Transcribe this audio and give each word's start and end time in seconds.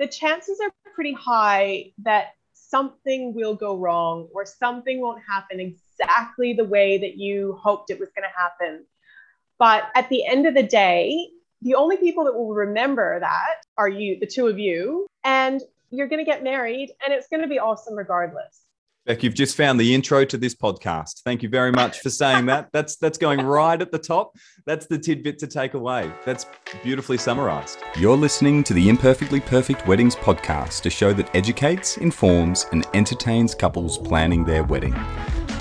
the 0.00 0.08
chances 0.08 0.58
are 0.62 0.72
pretty 0.94 1.12
high 1.12 1.92
that 1.98 2.28
something 2.54 3.34
will 3.34 3.54
go 3.54 3.76
wrong 3.76 4.28
or 4.34 4.46
something 4.46 4.98
won't 4.98 5.22
happen 5.28 5.60
exactly 5.60 6.54
the 6.54 6.64
way 6.64 6.96
that 6.96 7.18
you 7.18 7.58
hoped 7.62 7.90
it 7.90 8.00
was 8.00 8.08
going 8.16 8.26
to 8.26 8.40
happen. 8.40 8.86
But 9.58 9.84
at 9.94 10.08
the 10.08 10.24
end 10.24 10.46
of 10.46 10.54
the 10.54 10.62
day, 10.62 11.28
the 11.60 11.74
only 11.74 11.98
people 11.98 12.24
that 12.24 12.32
will 12.32 12.54
remember 12.54 13.20
that 13.20 13.56
are 13.76 13.90
you, 13.90 14.18
the 14.18 14.26
two 14.26 14.46
of 14.46 14.58
you, 14.58 15.06
and 15.22 15.60
you're 15.90 16.08
going 16.08 16.24
to 16.24 16.30
get 16.30 16.42
married 16.42 16.92
and 17.04 17.12
it's 17.12 17.28
going 17.28 17.42
to 17.42 17.48
be 17.48 17.58
awesome 17.58 17.94
regardless. 17.94 18.62
Beck, 19.06 19.22
you've 19.22 19.34
just 19.34 19.56
found 19.56 19.80
the 19.80 19.94
intro 19.94 20.26
to 20.26 20.36
this 20.36 20.54
podcast. 20.54 21.22
Thank 21.24 21.42
you 21.42 21.48
very 21.48 21.72
much 21.72 22.00
for 22.00 22.10
saying 22.10 22.46
that. 22.46 22.68
That's 22.72 22.96
that's 22.96 23.16
going 23.16 23.40
right 23.40 23.80
at 23.80 23.90
the 23.90 23.98
top. 23.98 24.36
That's 24.66 24.86
the 24.86 24.98
tidbit 24.98 25.38
to 25.38 25.46
take 25.46 25.72
away. 25.72 26.12
That's 26.26 26.44
beautifully 26.82 27.16
summarized. 27.16 27.78
You're 27.96 28.16
listening 28.16 28.62
to 28.64 28.74
the 28.74 28.88
Imperfectly 28.88 29.40
Perfect 29.40 29.86
Weddings 29.86 30.14
podcast, 30.16 30.84
a 30.84 30.90
show 30.90 31.14
that 31.14 31.34
educates, 31.34 31.96
informs, 31.96 32.66
and 32.72 32.86
entertains 32.92 33.54
couples 33.54 33.96
planning 33.96 34.44
their 34.44 34.64
wedding. 34.64 34.94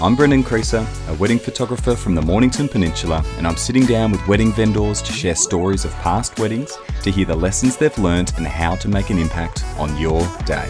I'm 0.01 0.15
Brendan 0.15 0.43
Creaser, 0.43 0.85
a 1.09 1.13
wedding 1.15 1.39
photographer 1.39 1.95
from 1.95 2.15
the 2.15 2.21
Mornington 2.21 2.67
Peninsula, 2.67 3.23
and 3.37 3.47
I'm 3.47 3.57
sitting 3.57 3.85
down 3.85 4.11
with 4.11 4.27
wedding 4.27 4.51
vendors 4.51 5.01
to 5.01 5.13
share 5.13 5.35
stories 5.35 5.85
of 5.85 5.93
past 5.95 6.39
weddings, 6.39 6.77
to 7.03 7.11
hear 7.11 7.25
the 7.25 7.35
lessons 7.35 7.77
they've 7.77 7.97
learned, 7.97 8.33
and 8.37 8.45
how 8.45 8.75
to 8.75 8.89
make 8.89 9.09
an 9.09 9.17
impact 9.17 9.63
on 9.77 9.97
your 9.97 10.21
day. 10.45 10.69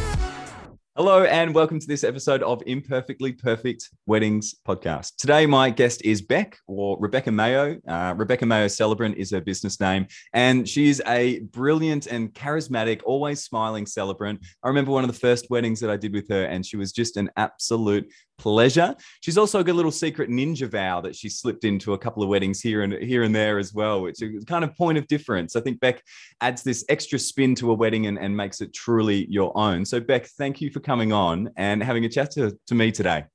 Hello, 1.00 1.24
and 1.24 1.56
welcome 1.56 1.80
to 1.80 1.88
this 1.88 2.04
episode 2.04 2.44
of 2.44 2.62
Imperfectly 2.66 3.32
Perfect 3.32 3.90
Weddings 4.06 4.54
podcast. 4.68 5.16
Today, 5.16 5.46
my 5.46 5.70
guest 5.70 6.02
is 6.04 6.22
Beck 6.22 6.58
or 6.68 6.98
Rebecca 7.00 7.32
Mayo. 7.32 7.78
Uh, 7.88 8.14
Rebecca 8.18 8.46
Mayo 8.46 8.68
Celebrant 8.68 9.16
is 9.16 9.32
her 9.32 9.40
business 9.40 9.80
name, 9.80 10.08
and 10.34 10.68
she's 10.68 11.00
a 11.08 11.40
brilliant 11.54 12.08
and 12.08 12.34
charismatic, 12.34 13.00
always 13.06 13.42
smiling 13.42 13.86
celebrant. 13.86 14.46
I 14.62 14.68
remember 14.68 14.92
one 14.92 15.06
of 15.06 15.10
the 15.10 15.18
first 15.18 15.50
weddings 15.50 15.80
that 15.80 15.90
I 15.90 15.96
did 15.96 16.14
with 16.14 16.28
her, 16.28 16.44
and 16.44 16.66
she 16.66 16.76
was 16.76 16.92
just 16.92 17.16
an 17.16 17.30
absolute 17.38 18.12
pleasure. 18.40 18.96
She's 19.22 19.38
also 19.38 19.62
got 19.62 19.74
a 19.74 19.74
little 19.74 19.92
secret 19.92 20.30
ninja 20.30 20.68
vow 20.68 21.02
that 21.02 21.16
she 21.16 21.30
slipped 21.30 21.64
into 21.64 21.94
a 21.94 21.98
couple 21.98 22.24
of 22.24 22.30
weddings 22.30 22.62
here 22.62 22.82
and 22.82 22.94
here 22.94 23.24
and 23.24 23.36
there 23.36 23.60
as 23.60 23.74
well, 23.74 24.02
which 24.02 24.22
is 24.22 24.44
kind 24.46 24.64
of 24.64 24.76
point 24.76 24.98
of 24.98 25.06
difference. 25.08 25.56
I 25.56 25.62
think 25.62 25.80
Beck 25.80 26.02
adds 26.42 26.64
this 26.64 26.84
extra 26.90 27.20
spin 27.20 27.54
to 27.56 27.72
a 27.72 27.74
wedding 27.74 28.08
and, 28.08 28.18
and 28.18 28.36
makes 28.36 28.62
it 28.62 28.74
truly 28.74 29.28
your 29.30 29.56
own. 29.56 29.86
So 29.86 30.00
Beck, 30.00 30.26
thank 30.26 30.62
you 30.62 30.72
for 30.72 30.80
coming 30.80 31.14
on 31.14 31.52
and 31.58 31.84
having 31.84 32.06
a 32.06 32.10
chat 32.10 32.32
to, 32.32 32.58
to 32.68 32.76
me 32.76 32.92
today. 32.92 33.26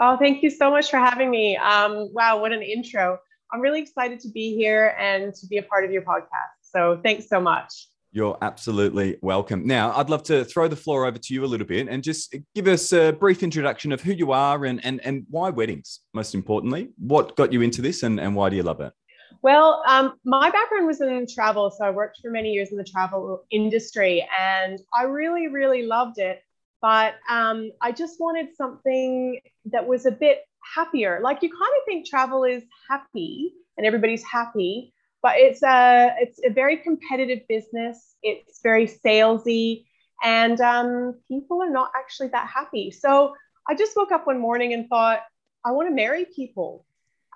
Oh, 0.00 0.16
thank 0.16 0.42
you 0.42 0.50
so 0.50 0.70
much 0.70 0.90
for 0.90 0.96
having 0.96 1.30
me. 1.30 1.56
Um, 1.56 2.08
wow, 2.14 2.40
what 2.40 2.52
an 2.52 2.62
intro. 2.62 3.18
I'm 3.52 3.60
really 3.60 3.82
excited 3.82 4.20
to 4.20 4.30
be 4.30 4.56
here 4.56 4.96
and 4.98 5.34
to 5.34 5.46
be 5.46 5.58
a 5.58 5.62
part 5.62 5.84
of 5.84 5.90
your 5.90 6.02
podcast. 6.02 6.56
So 6.62 7.00
thanks 7.04 7.28
so 7.28 7.40
much. 7.40 7.88
You're 8.14 8.36
absolutely 8.42 9.16
welcome. 9.22 9.66
Now, 9.66 9.92
I'd 9.96 10.10
love 10.10 10.22
to 10.24 10.44
throw 10.44 10.68
the 10.68 10.76
floor 10.76 11.06
over 11.06 11.16
to 11.16 11.34
you 11.34 11.44
a 11.44 11.46
little 11.46 11.66
bit 11.66 11.88
and 11.88 12.04
just 12.04 12.34
give 12.54 12.68
us 12.68 12.92
a 12.92 13.12
brief 13.12 13.42
introduction 13.42 13.90
of 13.90 14.02
who 14.02 14.12
you 14.12 14.32
are 14.32 14.66
and, 14.66 14.84
and, 14.84 15.00
and 15.02 15.24
why 15.30 15.48
weddings, 15.48 16.00
most 16.12 16.34
importantly. 16.34 16.90
What 16.98 17.36
got 17.36 17.54
you 17.54 17.62
into 17.62 17.80
this 17.80 18.02
and, 18.02 18.20
and 18.20 18.36
why 18.36 18.50
do 18.50 18.56
you 18.56 18.64
love 18.64 18.82
it? 18.82 18.92
Well, 19.40 19.82
um, 19.88 20.18
my 20.26 20.50
background 20.50 20.86
was 20.86 21.00
in 21.00 21.26
travel. 21.26 21.70
So 21.70 21.86
I 21.86 21.90
worked 21.90 22.18
for 22.20 22.30
many 22.30 22.50
years 22.52 22.70
in 22.70 22.76
the 22.76 22.84
travel 22.84 23.44
industry 23.50 24.28
and 24.38 24.78
I 24.94 25.04
really, 25.04 25.48
really 25.48 25.86
loved 25.86 26.18
it. 26.18 26.42
But 26.82 27.14
um, 27.30 27.70
I 27.80 27.92
just 27.92 28.20
wanted 28.20 28.54
something 28.54 29.40
that 29.66 29.86
was 29.86 30.04
a 30.04 30.10
bit 30.10 30.40
happier. 30.74 31.20
Like 31.22 31.42
you 31.42 31.48
kind 31.48 31.62
of 31.62 31.84
think 31.86 32.06
travel 32.06 32.44
is 32.44 32.62
happy 32.90 33.54
and 33.78 33.86
everybody's 33.86 34.22
happy 34.22 34.92
but 35.22 35.34
it's 35.36 35.62
a 35.62 36.14
it's 36.18 36.40
a 36.44 36.50
very 36.50 36.76
competitive 36.78 37.46
business. 37.48 38.16
It's 38.22 38.60
very 38.62 38.86
salesy, 38.86 39.84
and 40.22 40.60
um, 40.60 41.20
people 41.28 41.62
are 41.62 41.70
not 41.70 41.92
actually 41.96 42.28
that 42.28 42.48
happy. 42.48 42.90
So 42.90 43.34
I 43.68 43.74
just 43.74 43.96
woke 43.96 44.12
up 44.12 44.26
one 44.26 44.40
morning 44.40 44.72
and 44.72 44.88
thought, 44.88 45.20
I 45.64 45.70
want 45.70 45.88
to 45.88 45.94
marry 45.94 46.24
people. 46.24 46.84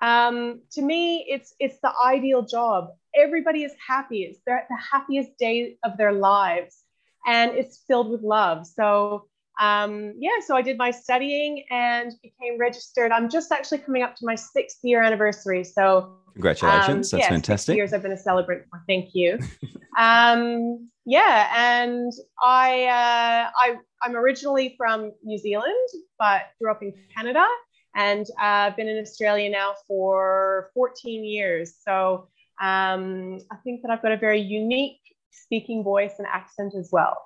Um, 0.03 0.61
to 0.73 0.83
me, 0.83 1.25
it's 1.29 1.55
it's 1.59 1.79
the 1.81 1.93
ideal 2.05 2.43
job. 2.43 2.89
Everybody 3.15 3.63
is 3.63 3.73
happy. 3.87 4.23
It's 4.23 4.41
the 4.45 4.59
happiest 4.93 5.39
day 5.39 5.79
of 5.85 5.97
their 5.97 6.13
lives, 6.13 6.83
and 7.27 7.53
it's 7.53 7.79
filled 7.87 8.11
with 8.11 8.23
love. 8.23 8.67
So 8.67 9.29
um, 9.59 10.15
yeah, 10.19 10.39
so 10.45 10.57
I 10.57 10.63
did 10.63 10.77
my 10.77 10.91
studying 10.91 11.65
and 11.71 12.13
became 12.23 12.59
registered. 12.59 13.13
I'm 13.13 13.31
just 13.31 13.51
actually 13.53 13.79
coming 13.79 14.03
up 14.03 14.15
to 14.17 14.27
my 14.27 14.35
sixth 14.35 14.79
year 14.83 15.03
anniversary. 15.03 15.65
So 15.65 16.17
congratulations, 16.35 17.13
um, 17.13 17.19
that's 17.19 17.29
yeah, 17.29 17.29
fantastic. 17.29 17.77
years 17.77 17.93
I've 17.93 18.03
been 18.03 18.13
a 18.13 18.19
celebrant 18.19 18.65
for. 18.71 18.83
Thank 18.87 19.11
you. 19.15 19.39
um, 19.99 20.89
yeah, 21.07 21.51
and 21.55 22.13
I, 22.43 22.85
uh, 22.85 23.51
I 23.59 23.77
I'm 24.03 24.15
originally 24.15 24.75
from 24.77 25.13
New 25.23 25.39
Zealand, 25.39 25.89
but 26.19 26.43
grew 26.61 26.71
up 26.71 26.83
in 26.83 26.93
Canada, 27.17 27.47
and 27.95 28.27
I've 28.39 28.73
uh, 28.73 28.77
been 28.77 28.89
in 28.89 28.99
Australia 28.99 29.49
now 29.49 29.75
for 29.89 30.71
14 30.75 31.25
years. 31.25 31.77
So 31.83 32.29
um, 32.61 33.39
I 33.51 33.57
think 33.65 33.83
that 33.83 33.91
I've 33.91 34.03
got 34.03 34.13
a 34.13 34.19
very 34.19 34.41
unique 34.41 35.01
speaking 35.31 35.83
voice 35.83 36.15
and 36.19 36.27
accent 36.27 36.75
as 36.79 36.91
well. 36.93 37.23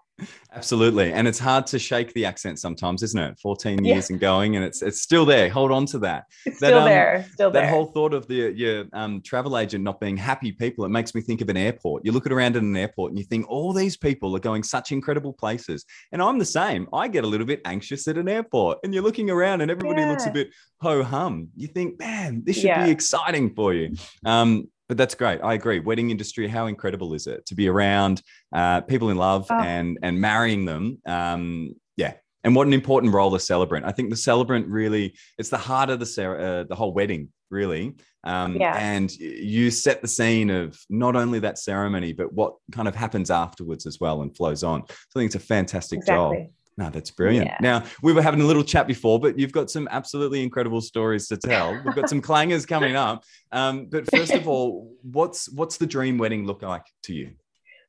Absolutely. 0.53 1.12
And 1.12 1.28
it's 1.28 1.38
hard 1.38 1.66
to 1.69 1.78
shake 1.78 2.12
the 2.14 2.25
accent 2.25 2.58
sometimes, 2.58 3.03
isn't 3.03 3.20
it? 3.20 3.38
14 3.38 3.84
years 3.84 4.10
and 4.10 4.19
going, 4.19 4.56
and 4.56 4.64
it's 4.64 4.82
it's 4.82 5.00
still 5.00 5.25
there. 5.25 5.48
Hold 5.48 5.70
on 5.70 5.86
to 5.86 5.98
that. 6.00 6.25
It's 6.44 6.60
that, 6.60 6.69
still 6.69 6.78
um, 6.81 6.84
there. 6.84 7.26
Still 7.32 7.50
there. 7.50 7.62
That 7.62 7.70
whole 7.70 7.86
thought 7.86 8.14
of 8.14 8.26
the 8.26 8.53
your 8.54 8.84
um, 8.92 9.22
travel 9.22 9.58
agent 9.58 9.84
not 9.84 10.00
being 10.00 10.16
happy 10.16 10.53
people, 10.53 10.84
it 10.84 10.88
makes 10.88 11.14
me 11.14 11.20
think 11.20 11.41
of 11.41 11.48
an 11.48 11.56
airport. 11.56 12.04
You 12.04 12.12
look 12.12 12.26
at 12.26 12.32
around 12.32 12.56
in 12.56 12.64
an 12.64 12.76
airport 12.76 13.12
and 13.12 13.19
you 13.19 13.25
think 13.25 13.48
all 13.48 13.72
these 13.72 13.97
people 13.97 14.34
are 14.36 14.41
going 14.41 14.62
such 14.62 14.92
incredible 14.92 15.32
places. 15.32 15.84
And 16.12 16.20
I'm 16.22 16.38
the 16.38 16.44
same. 16.44 16.88
I 16.92 17.08
get 17.08 17.25
a 17.25 17.26
little 17.26 17.47
bit 17.47 17.60
anxious 17.64 18.08
at 18.08 18.19
an 18.19 18.28
airport 18.28 18.78
and 18.82 18.92
you're 18.92 19.02
looking 19.02 19.31
around 19.31 19.60
and 19.60 19.70
everybody 19.70 20.02
yeah. 20.02 20.10
looks 20.10 20.26
a 20.26 20.31
bit 20.31 20.50
ho 20.81 21.02
hum. 21.02 21.48
You 21.56 21.69
think, 21.69 21.98
man, 21.98 22.42
this 22.44 22.56
should 22.56 22.64
yeah. 22.64 22.84
be 22.84 22.91
exciting 22.91 23.54
for 23.54 23.75
you. 23.75 23.94
Um, 24.25 24.69
but 24.90 24.96
that's 24.96 25.14
great. 25.14 25.38
I 25.40 25.54
agree. 25.54 25.78
Wedding 25.78 26.10
industry, 26.10 26.48
how 26.48 26.66
incredible 26.66 27.14
is 27.14 27.28
it 27.28 27.46
to 27.46 27.54
be 27.54 27.68
around 27.68 28.22
uh, 28.52 28.80
people 28.80 29.10
in 29.10 29.16
love 29.16 29.46
oh. 29.48 29.54
and 29.54 29.96
and 30.02 30.20
marrying 30.20 30.64
them? 30.64 30.98
Um, 31.06 31.76
yeah, 31.96 32.14
and 32.42 32.56
what 32.56 32.66
an 32.66 32.72
important 32.72 33.14
role 33.14 33.30
the 33.30 33.38
celebrant. 33.38 33.86
I 33.86 33.92
think 33.92 34.10
the 34.10 34.16
celebrant 34.16 34.66
really 34.66 35.14
it's 35.38 35.48
the 35.48 35.58
heart 35.58 35.90
of 35.90 36.00
the 36.00 36.06
uh, 36.28 36.64
the 36.64 36.74
whole 36.74 36.92
wedding, 36.92 37.28
really. 37.50 37.94
Um, 38.24 38.56
yeah. 38.56 38.76
And 38.76 39.12
you 39.16 39.70
set 39.70 40.02
the 40.02 40.08
scene 40.08 40.50
of 40.50 40.76
not 40.90 41.14
only 41.14 41.38
that 41.38 41.58
ceremony, 41.58 42.12
but 42.12 42.32
what 42.32 42.56
kind 42.72 42.88
of 42.88 42.96
happens 42.96 43.30
afterwards 43.30 43.86
as 43.86 44.00
well 44.00 44.22
and 44.22 44.36
flows 44.36 44.64
on. 44.64 44.82
So 44.88 44.94
I 45.14 45.20
think 45.20 45.28
it's 45.28 45.36
a 45.36 45.46
fantastic 45.46 45.98
exactly. 46.00 46.38
job. 46.38 46.46
No, 46.76 46.88
that's 46.88 47.10
brilliant. 47.10 47.47
Yeah. 47.47 47.56
Now, 47.60 47.84
we 48.03 48.12
were 48.12 48.22
having 48.22 48.41
a 48.41 48.44
little 48.44 48.62
chat 48.62 48.86
before, 48.86 49.20
but 49.20 49.38
you've 49.38 49.53
got 49.53 49.70
some 49.70 49.86
absolutely 49.91 50.42
incredible 50.42 50.81
stories 50.81 51.28
to 51.28 51.36
tell. 51.36 51.72
We've 51.84 51.94
got 51.94 52.08
some 52.08 52.22
clangers 52.22 52.66
coming 52.66 52.97
up. 52.97 53.25
Um, 53.53 53.86
but 53.86 54.10
first 54.10 54.32
of 54.32 54.48
all, 54.48 54.94
what's 55.03 55.50
what's 55.50 55.76
the 55.76 55.86
dream 55.86 56.16
wedding 56.16 56.47
look 56.47 56.62
like 56.62 56.84
to 57.04 57.12
you? 57.12 57.32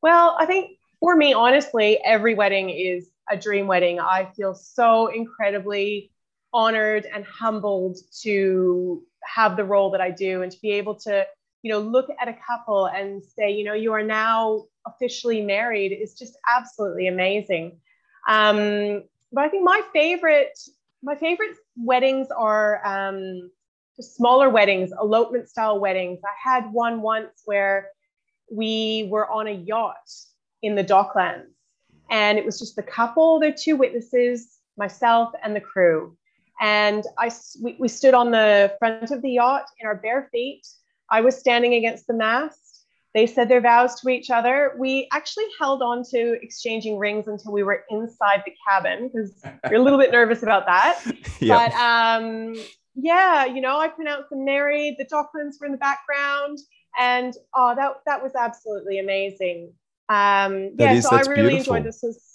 Well, 0.01 0.35
I 0.39 0.45
think 0.45 0.77
for 0.99 1.15
me, 1.15 1.33
honestly, 1.33 1.99
every 2.03 2.35
wedding 2.35 2.69
is 2.69 3.09
a 3.29 3.37
dream 3.37 3.67
wedding. 3.67 3.99
I 3.99 4.29
feel 4.35 4.53
so 4.53 5.07
incredibly 5.07 6.11
honored 6.53 7.07
and 7.13 7.23
humbled 7.25 7.97
to 8.21 9.03
have 9.23 9.55
the 9.55 9.63
role 9.63 9.91
that 9.91 10.01
I 10.01 10.11
do 10.11 10.41
and 10.41 10.51
to 10.51 10.59
be 10.61 10.71
able 10.71 10.95
to, 11.01 11.25
you 11.61 11.71
know, 11.71 11.79
look 11.79 12.09
at 12.19 12.27
a 12.27 12.35
couple 12.45 12.87
and 12.87 13.23
say, 13.23 13.51
you 13.51 13.63
know, 13.63 13.73
you 13.73 13.93
are 13.93 14.03
now 14.03 14.65
officially 14.85 15.41
married 15.41 15.91
is 15.91 16.13
just 16.15 16.37
absolutely 16.47 17.07
amazing. 17.07 17.79
Um, 18.31 19.03
but 19.33 19.43
I 19.43 19.49
think 19.49 19.65
my 19.65 19.81
favorite, 19.91 20.57
my 21.03 21.15
favorite 21.15 21.57
weddings 21.75 22.27
are 22.31 22.81
um, 22.85 23.51
smaller 23.99 24.49
weddings, 24.49 24.91
elopement 25.01 25.49
style 25.49 25.79
weddings. 25.79 26.19
I 26.23 26.49
had 26.49 26.71
one 26.71 27.01
once 27.01 27.41
where 27.43 27.89
we 28.49 29.07
were 29.09 29.29
on 29.29 29.47
a 29.47 29.51
yacht 29.51 30.09
in 30.61 30.75
the 30.75 30.83
docklands, 30.83 31.51
and 32.09 32.37
it 32.37 32.45
was 32.45 32.57
just 32.57 32.77
the 32.77 32.83
couple, 32.83 33.39
the 33.39 33.51
two 33.51 33.75
witnesses, 33.75 34.59
myself, 34.77 35.33
and 35.43 35.53
the 35.53 35.61
crew. 35.61 36.15
And 36.61 37.03
I, 37.17 37.31
we, 37.61 37.75
we 37.79 37.89
stood 37.89 38.13
on 38.13 38.31
the 38.31 38.73
front 38.79 39.11
of 39.11 39.21
the 39.21 39.31
yacht 39.31 39.65
in 39.79 39.87
our 39.87 39.95
bare 39.95 40.29
feet. 40.31 40.65
I 41.09 41.19
was 41.19 41.37
standing 41.37 41.73
against 41.73 42.07
the 42.07 42.13
mast 42.13 42.70
they 43.13 43.27
said 43.27 43.49
their 43.49 43.61
vows 43.61 43.99
to 44.01 44.09
each 44.09 44.29
other. 44.29 44.73
We 44.77 45.07
actually 45.11 45.45
held 45.59 45.81
on 45.81 46.03
to 46.11 46.37
exchanging 46.41 46.97
rings 46.97 47.27
until 47.27 47.51
we 47.51 47.63
were 47.63 47.83
inside 47.89 48.43
the 48.45 48.53
cabin 48.67 49.09
because 49.11 49.33
you're 49.69 49.79
a 49.79 49.83
little 49.83 49.99
bit 49.99 50.11
nervous 50.11 50.43
about 50.43 50.65
that. 50.65 51.01
But 51.41 51.73
um, 51.73 52.53
yeah, 52.93 53.45
you 53.45 53.61
know, 53.61 53.79
I 53.79 53.87
pronounced 53.87 54.29
them 54.29 54.45
married. 54.45 54.97
The 54.99 55.05
Docklands 55.05 55.59
were 55.59 55.65
in 55.65 55.71
the 55.71 55.79
background, 55.79 56.59
and 56.99 57.33
oh, 57.55 57.73
that 57.75 57.93
that 58.05 58.21
was 58.21 58.33
absolutely 58.35 58.99
amazing. 58.99 59.73
Um, 60.07 60.75
yeah, 60.77 60.93
is, 60.93 61.05
so 61.05 61.15
I 61.15 61.21
really 61.21 61.49
beautiful. 61.49 61.75
enjoyed 61.75 61.87
this. 61.87 62.01
Was 62.03 62.31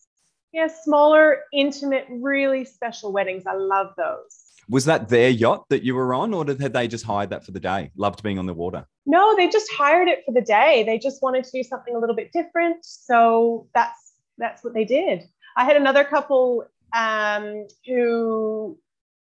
yeah, 0.53 0.67
smaller, 0.67 1.43
intimate, 1.53 2.07
really 2.11 2.65
special 2.65 3.13
weddings. 3.13 3.45
I 3.47 3.55
love 3.55 3.89
those. 3.97 4.46
Was 4.69 4.85
that 4.87 5.09
their 5.09 5.31
yacht 5.31 5.67
that 5.71 5.83
you 5.83 5.95
were 5.95 6.13
on, 6.13 6.35
or 6.35 6.45
did, 6.45 6.61
had 6.61 6.73
they 6.73 6.89
just 6.89 7.05
hired 7.05 7.31
that 7.31 7.45
for 7.45 7.53
the 7.53 7.61
day? 7.61 7.91
Loved 7.97 8.23
being 8.23 8.39
on 8.39 8.47
the 8.47 8.55
water. 8.55 8.87
No, 9.07 9.37
they 9.37 9.49
just 9.49 9.73
hired 9.73 10.09
it 10.09 10.23
for 10.27 10.33
the 10.33 10.41
day. 10.41 10.83
They 10.85 10.99
just 10.99 11.23
wanted 11.23 11.45
to 11.45 11.51
do 11.53 11.63
something 11.63 11.95
a 11.95 11.99
little 11.99 12.17
bit 12.17 12.33
different. 12.33 12.85
So 12.85 13.69
that's 13.75 14.15
that's 14.39 14.65
what 14.65 14.75
they 14.75 14.85
did. 14.85 15.23
I 15.57 15.65
had 15.65 15.77
another 15.77 16.05
couple 16.05 16.67
um, 16.95 17.67
who 17.87 18.79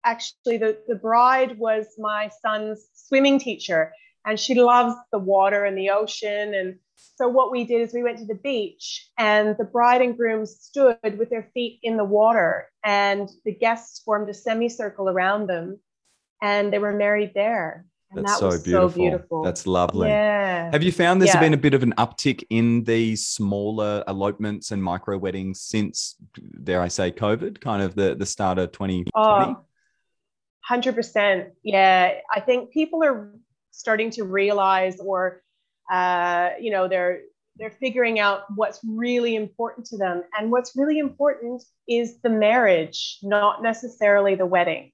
actually 0.04 0.58
the, 0.58 0.78
the 0.88 0.96
bride 0.96 1.58
was 1.58 1.88
my 1.98 2.30
son's 2.42 2.88
swimming 2.94 3.40
teacher 3.40 3.94
and 4.26 4.40
she 4.40 4.56
loves 4.56 4.96
the 5.12 5.20
water 5.20 5.66
and 5.66 5.78
the 5.78 5.90
ocean 5.90 6.54
and 6.54 6.76
so 7.16 7.28
what 7.28 7.52
we 7.52 7.64
did 7.64 7.82
is 7.82 7.94
we 7.94 8.04
went 8.04 8.20
to 8.20 8.26
the 8.26 8.36
beach 8.36 9.10
and 9.18 9.56
the 9.58 9.64
bride 9.64 10.02
and 10.02 10.16
groom 10.18 10.46
stood 10.46 10.98
with 11.18 11.30
their 11.30 11.50
feet 11.54 11.80
in 11.82 11.98
the 11.98 12.04
water 12.04 12.68
and 12.86 13.28
the 13.46 13.54
guests 13.54 14.02
formed 14.02 14.30
a 14.30 14.34
semicircle 14.34 15.10
around 15.10 15.48
them 15.48 15.80
and 16.42 16.72
they 16.72 16.80
were 16.80 16.94
married 16.94 17.32
there 17.34 17.86
and 18.12 18.26
That's 18.26 18.34
that 18.34 18.40
so 18.40 18.46
was 18.48 18.64
beautiful. 18.64 18.90
so 18.90 18.96
beautiful. 18.96 19.44
That's 19.44 19.66
lovely. 19.66 20.10
Yeah. 20.10 20.70
Have 20.74 20.84
you 20.84 20.92
found 20.92 21.22
there's 21.22 21.34
Yeah. 21.34 21.40
been 21.40 21.54
a 21.54 21.58
bit 21.58 21.74
of 21.74 21.82
an 21.82 21.94
uptick 21.98 22.44
in 22.50 22.84
these 22.84 23.26
smaller 23.26 24.04
elopements 24.06 24.72
and 24.72 24.84
micro 24.84 25.18
weddings 25.18 25.62
since, 25.62 26.18
dare 26.62 26.82
I 26.82 26.90
say, 26.90 27.12
COVID, 27.12 27.62
kind 27.62 27.82
of 27.82 27.96
the, 27.96 28.14
the 28.16 28.26
start 28.26 28.58
of 28.60 28.74
2020? 28.74 29.12
Oh, 29.16 29.64
100%. 30.70 31.52
Yeah. 31.64 32.16
I 32.30 32.40
think 32.42 32.72
people 32.72 33.02
are 33.02 33.34
starting 33.72 34.10
to 34.12 34.24
realize 34.24 35.00
or, 35.00 35.42
uh, 35.92 36.52
you 36.60 36.72
know, 36.72 36.88
they're, 36.88 37.22
they're 37.58 37.72
figuring 37.72 38.20
out 38.20 38.44
what's 38.56 38.80
really 38.88 39.36
important 39.36 39.86
to 39.88 39.98
them. 39.98 40.24
And 40.38 40.52
what's 40.52 40.76
really 40.76 41.00
important 41.00 41.64
is 41.88 42.20
the 42.22 42.30
marriage, 42.30 43.20
not 43.24 43.62
necessarily 43.62 44.36
the 44.36 44.46
wedding. 44.46 44.92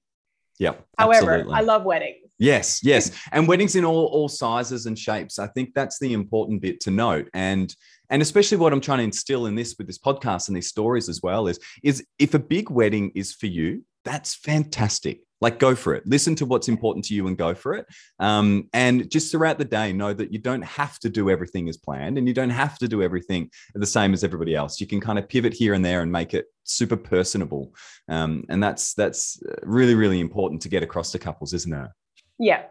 yeah 0.58 0.74
However, 0.98 1.32
absolutely. 1.32 1.54
I 1.54 1.60
love 1.60 1.84
weddings. 1.84 2.28
Yes, 2.38 2.80
yes, 2.84 3.10
and 3.32 3.48
weddings 3.48 3.74
in 3.74 3.84
all 3.84 4.06
all 4.06 4.28
sizes 4.28 4.86
and 4.86 4.96
shapes. 4.96 5.40
I 5.40 5.48
think 5.48 5.74
that's 5.74 5.98
the 5.98 6.12
important 6.12 6.62
bit 6.62 6.78
to 6.82 6.90
note, 6.92 7.28
and 7.34 7.74
and 8.10 8.22
especially 8.22 8.58
what 8.58 8.72
I'm 8.72 8.80
trying 8.80 8.98
to 8.98 9.04
instill 9.04 9.46
in 9.46 9.56
this 9.56 9.74
with 9.76 9.88
this 9.88 9.98
podcast 9.98 10.46
and 10.46 10.56
these 10.56 10.68
stories 10.68 11.08
as 11.08 11.20
well 11.20 11.48
is 11.48 11.58
is 11.82 12.04
if 12.18 12.34
a 12.34 12.38
big 12.38 12.70
wedding 12.70 13.10
is 13.16 13.32
for 13.32 13.46
you, 13.46 13.84
that's 14.04 14.36
fantastic. 14.36 15.22
Like 15.40 15.58
go 15.58 15.74
for 15.74 15.94
it. 15.94 16.04
Listen 16.06 16.34
to 16.36 16.46
what's 16.46 16.68
important 16.68 17.04
to 17.06 17.14
you 17.14 17.26
and 17.28 17.38
go 17.38 17.54
for 17.54 17.74
it. 17.74 17.86
Um, 18.18 18.68
and 18.72 19.10
just 19.10 19.30
throughout 19.30 19.58
the 19.58 19.64
day, 19.64 19.92
know 19.92 20.12
that 20.12 20.32
you 20.32 20.38
don't 20.38 20.62
have 20.62 20.98
to 21.00 21.08
do 21.08 21.30
everything 21.30 21.68
as 21.68 21.76
planned, 21.76 22.18
and 22.18 22.26
you 22.26 22.34
don't 22.34 22.50
have 22.50 22.78
to 22.78 22.88
do 22.88 23.02
everything 23.02 23.50
the 23.74 23.86
same 23.86 24.12
as 24.12 24.24
everybody 24.24 24.54
else. 24.54 24.80
You 24.80 24.86
can 24.86 25.00
kind 25.00 25.18
of 25.18 25.28
pivot 25.28 25.52
here 25.52 25.74
and 25.74 25.84
there 25.84 26.02
and 26.02 26.10
make 26.10 26.34
it 26.34 26.46
super 26.64 26.96
personable. 26.96 27.74
Um, 28.08 28.44
and 28.48 28.62
that's 28.62 28.94
that's 28.94 29.40
really 29.62 29.94
really 29.94 30.20
important 30.20 30.62
to 30.62 30.68
get 30.68 30.82
across 30.82 31.12
to 31.12 31.18
couples, 31.18 31.52
isn't 31.52 31.72
it? 31.72 31.90
Yeah, 32.38 32.62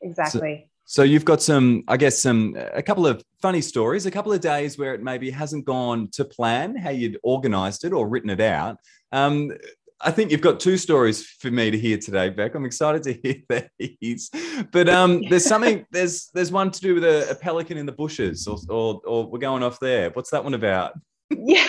exactly. 0.00 0.70
So 0.86 1.02
you've 1.02 1.24
got 1.24 1.40
some, 1.40 1.82
I 1.88 1.96
guess, 1.96 2.20
some 2.20 2.56
a 2.58 2.82
couple 2.82 3.06
of 3.06 3.22
funny 3.40 3.62
stories, 3.62 4.04
a 4.04 4.10
couple 4.10 4.32
of 4.32 4.40
days 4.40 4.76
where 4.76 4.94
it 4.94 5.02
maybe 5.02 5.30
hasn't 5.30 5.64
gone 5.64 6.08
to 6.12 6.24
plan 6.24 6.76
how 6.76 6.90
you'd 6.90 7.18
organised 7.24 7.84
it 7.84 7.92
or 7.92 8.06
written 8.06 8.30
it 8.30 8.40
out. 8.40 8.76
Um, 9.10 9.52
I 10.00 10.10
think 10.10 10.30
you've 10.30 10.40
got 10.40 10.60
two 10.60 10.76
stories 10.76 11.24
for 11.24 11.50
me 11.50 11.70
to 11.70 11.78
hear 11.78 11.96
today, 11.96 12.28
Beck. 12.28 12.54
I'm 12.54 12.64
excited 12.64 13.02
to 13.04 13.12
hear 13.12 13.68
these. 14.00 14.30
But 14.72 14.88
um, 14.88 15.22
there's 15.30 15.46
something. 15.46 15.86
There's 15.90 16.30
there's 16.34 16.52
one 16.52 16.70
to 16.70 16.80
do 16.80 16.94
with 16.94 17.04
a, 17.04 17.30
a 17.30 17.34
pelican 17.34 17.78
in 17.78 17.86
the 17.86 17.92
bushes, 17.92 18.46
or, 18.46 18.58
or 18.68 19.00
or 19.04 19.26
we're 19.26 19.38
going 19.38 19.62
off 19.62 19.80
there. 19.80 20.10
What's 20.10 20.30
that 20.30 20.42
one 20.44 20.54
about? 20.54 20.94
yeah 21.30 21.66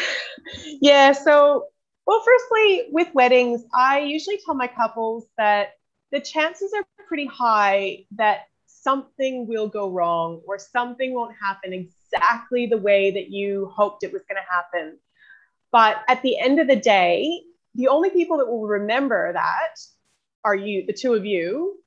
yeah 0.82 1.12
so 1.12 1.66
well 2.06 2.24
firstly 2.24 2.88
with 2.92 3.08
weddings 3.14 3.64
i 3.74 4.00
usually 4.00 4.40
tell 4.46 4.56
my 4.56 4.68
couples 4.68 5.26
that 5.38 5.70
the 6.12 6.20
chances 6.20 6.72
are 6.76 6.86
pretty 7.08 7.26
high 7.26 8.06
that 8.12 8.42
something 8.68 9.48
will 9.48 9.68
go 9.68 9.90
wrong 9.90 10.42
or 10.48 10.60
something 10.60 11.14
won't 11.14 11.36
happen 11.42 11.74
exactly 11.74 12.68
the 12.68 12.78
way 12.78 13.12
that 13.12 13.30
you 13.30 13.72
hoped 13.76 14.04
it 14.04 14.14
was 14.14 14.24
going 14.30 14.42
to 14.42 14.54
happen 14.54 14.98
but 15.72 15.98
at 16.08 16.22
the 16.22 16.38
end 16.38 16.60
of 16.60 16.68
the 16.68 16.76
day 16.76 17.42
the 17.76 17.88
only 17.90 18.10
people 18.10 18.38
that 18.38 18.48
will 18.48 18.68
remember 18.68 19.34
that 19.34 19.76
are 20.44 20.56
you 20.56 20.86
the 20.86 20.94
two 20.94 21.14
of 21.14 21.26
you 21.26 21.78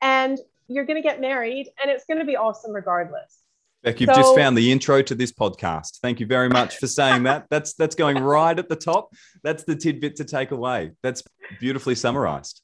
and 0.00 0.38
you're 0.68 0.84
going 0.84 1.00
to 1.00 1.06
get 1.06 1.20
married 1.20 1.68
and 1.80 1.90
it's 1.90 2.04
going 2.04 2.18
to 2.18 2.24
be 2.24 2.36
awesome 2.36 2.72
regardless 2.72 3.44
Beck, 3.84 4.00
you've 4.00 4.08
So- 4.08 4.16
just 4.16 4.34
found 4.34 4.56
the 4.56 4.72
intro 4.72 5.02
to 5.02 5.14
this 5.14 5.30
podcast. 5.30 6.00
Thank 6.00 6.18
you 6.18 6.26
very 6.26 6.48
much 6.48 6.78
for 6.78 6.86
saying 6.86 7.24
that. 7.24 7.46
That's 7.50 7.74
that's 7.74 7.94
going 7.94 8.16
right 8.16 8.58
at 8.58 8.70
the 8.70 8.76
top. 8.76 9.12
That's 9.42 9.64
the 9.64 9.76
tidbit 9.76 10.16
to 10.16 10.24
take 10.24 10.52
away. 10.52 10.92
That's 11.02 11.22
beautifully 11.60 11.94
summarized. 11.94 12.62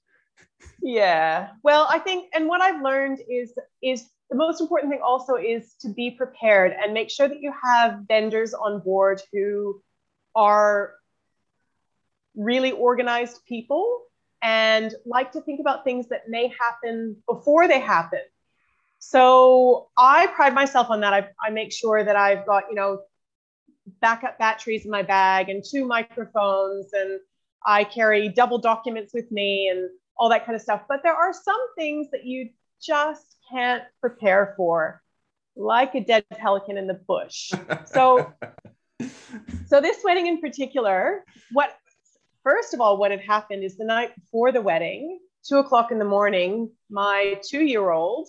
Yeah. 0.82 1.48
Well, 1.62 1.86
I 1.90 1.98
think, 1.98 2.30
and 2.34 2.48
what 2.48 2.62
I've 2.62 2.82
learned 2.82 3.20
is 3.28 3.52
is 3.82 4.08
the 4.30 4.36
most 4.36 4.62
important 4.62 4.90
thing 4.92 5.02
also 5.04 5.34
is 5.34 5.74
to 5.80 5.90
be 5.90 6.10
prepared 6.10 6.72
and 6.72 6.94
make 6.94 7.10
sure 7.10 7.28
that 7.28 7.42
you 7.42 7.52
have 7.62 8.00
vendors 8.08 8.54
on 8.54 8.80
board 8.80 9.20
who 9.32 9.82
are 10.34 10.94
really 12.36 12.72
organized 12.72 13.44
people 13.46 14.02
and 14.42 14.94
like 15.04 15.32
to 15.32 15.40
think 15.42 15.60
about 15.60 15.84
things 15.84 16.08
that 16.08 16.28
may 16.28 16.52
happen 16.58 17.16
before 17.28 17.68
they 17.68 17.80
happen. 17.80 18.20
So 18.98 19.88
I 19.96 20.26
pride 20.28 20.54
myself 20.54 20.90
on 20.90 21.00
that. 21.00 21.12
I, 21.12 21.28
I 21.42 21.50
make 21.50 21.72
sure 21.72 22.04
that 22.04 22.16
I've 22.16 22.46
got, 22.46 22.64
you 22.68 22.74
know, 22.74 23.00
backup 24.00 24.38
batteries 24.38 24.84
in 24.84 24.90
my 24.90 25.02
bag 25.02 25.48
and 25.48 25.64
two 25.68 25.84
microphones 25.84 26.92
and 26.92 27.20
I 27.64 27.84
carry 27.84 28.28
double 28.28 28.58
documents 28.58 29.12
with 29.12 29.30
me 29.30 29.68
and 29.68 29.90
all 30.16 30.28
that 30.30 30.44
kind 30.46 30.54
of 30.54 30.62
stuff. 30.62 30.82
But 30.88 31.00
there 31.02 31.14
are 31.14 31.32
some 31.32 31.60
things 31.76 32.08
that 32.12 32.24
you 32.24 32.50
just 32.80 33.36
can't 33.50 33.82
prepare 34.00 34.54
for, 34.56 35.02
like 35.56 35.94
a 35.94 36.00
dead 36.00 36.24
pelican 36.30 36.78
in 36.78 36.86
the 36.86 36.94
bush. 36.94 37.52
So, 37.86 38.32
so 39.66 39.80
this 39.80 39.98
wedding 40.04 40.26
in 40.26 40.40
particular, 40.40 41.24
what 41.52 41.76
first 42.50 42.74
of 42.74 42.80
all, 42.80 42.96
what 42.96 43.12
had 43.12 43.20
happened 43.20 43.62
is 43.62 43.76
the 43.76 43.84
night 43.84 44.12
before 44.16 44.50
the 44.50 44.60
wedding, 44.60 45.20
two 45.46 45.58
o'clock 45.58 45.92
in 45.92 45.98
the 46.00 46.04
morning, 46.04 46.70
my 46.90 47.40
two-year-old 47.48 48.28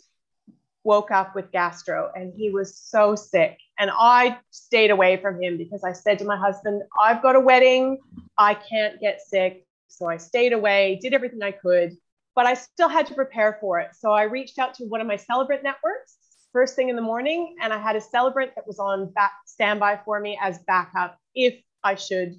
woke 0.83 1.09
up 1.09 1.33
with 1.33 1.51
gastro 1.51 2.11
and 2.15 2.33
he 2.35 2.51
was 2.51 2.77
so 2.77 3.15
sick. 3.15 3.57
And 3.79 3.89
I 3.91 4.37
stayed 4.51 4.91
away 4.91 5.17
from 5.17 5.41
him 5.41 5.57
because 5.57 5.83
I 5.83 5.93
said 5.93 6.19
to 6.19 6.25
my 6.25 6.37
husband, 6.37 6.83
I've 7.01 7.21
got 7.23 7.35
a 7.35 7.39
wedding. 7.39 7.97
I 8.37 8.53
can't 8.53 8.99
get 8.99 9.21
sick. 9.21 9.65
So 9.87 10.07
I 10.07 10.17
stayed 10.17 10.53
away, 10.53 10.99
did 11.01 11.13
everything 11.13 11.41
I 11.41 11.51
could, 11.51 11.97
but 12.35 12.45
I 12.45 12.53
still 12.53 12.89
had 12.89 13.07
to 13.07 13.15
prepare 13.15 13.57
for 13.59 13.79
it. 13.79 13.89
So 13.99 14.11
I 14.11 14.23
reached 14.23 14.59
out 14.59 14.75
to 14.75 14.85
one 14.85 15.01
of 15.01 15.07
my 15.07 15.17
celebrant 15.17 15.63
networks 15.63 16.17
first 16.53 16.75
thing 16.75 16.89
in 16.89 16.97
the 16.97 17.01
morning, 17.01 17.55
and 17.61 17.71
I 17.71 17.77
had 17.77 17.95
a 17.95 18.01
celebrant 18.01 18.51
that 18.55 18.67
was 18.67 18.77
on 18.77 19.09
back 19.13 19.31
standby 19.45 20.01
for 20.03 20.19
me 20.19 20.37
as 20.41 20.59
backup 20.67 21.17
if 21.33 21.55
I 21.81 21.95
should 21.95 22.35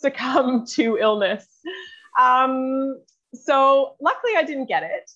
succumb 0.00 0.66
to 0.74 0.98
illness. 0.98 1.46
Um, 2.18 3.00
so 3.34 3.94
luckily, 4.00 4.32
I 4.36 4.42
didn't 4.42 4.66
get 4.66 4.82
it, 4.82 5.10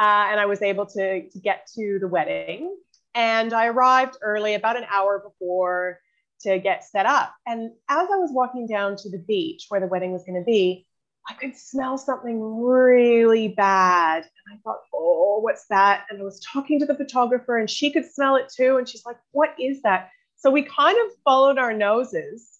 uh, 0.00 0.28
and 0.30 0.40
I 0.40 0.46
was 0.46 0.62
able 0.62 0.86
to, 0.86 1.28
to 1.28 1.38
get 1.38 1.68
to 1.74 1.98
the 2.00 2.08
wedding. 2.08 2.74
And 3.14 3.52
I 3.52 3.66
arrived 3.66 4.16
early, 4.22 4.54
about 4.54 4.76
an 4.76 4.84
hour 4.90 5.18
before 5.18 6.00
to 6.42 6.58
get 6.58 6.84
set 6.84 7.06
up. 7.06 7.34
And 7.46 7.72
as 7.88 8.08
I 8.10 8.16
was 8.16 8.30
walking 8.32 8.66
down 8.66 8.96
to 8.96 9.10
the 9.10 9.18
beach 9.18 9.66
where 9.68 9.80
the 9.80 9.86
wedding 9.86 10.12
was 10.12 10.24
going 10.24 10.38
to 10.38 10.44
be, 10.44 10.86
I 11.28 11.34
could 11.34 11.56
smell 11.56 11.98
something 11.98 12.40
really 12.40 13.48
bad. 13.48 14.22
And 14.22 14.56
I 14.56 14.60
thought, 14.62 14.78
oh, 14.94 15.40
what's 15.42 15.66
that? 15.68 16.06
And 16.08 16.20
I 16.20 16.24
was 16.24 16.40
talking 16.40 16.78
to 16.80 16.86
the 16.86 16.94
photographer 16.94 17.58
and 17.58 17.68
she 17.68 17.92
could 17.92 18.10
smell 18.10 18.36
it 18.36 18.50
too. 18.54 18.76
And 18.76 18.88
she's 18.88 19.04
like, 19.04 19.18
what 19.32 19.54
is 19.58 19.82
that? 19.82 20.10
So 20.36 20.50
we 20.50 20.62
kind 20.62 20.96
of 21.04 21.12
followed 21.24 21.58
our 21.58 21.72
noses. 21.72 22.57